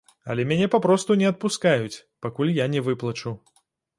[0.33, 3.37] Але мяне папросту не адпускаюць, пакуль я не выплачу.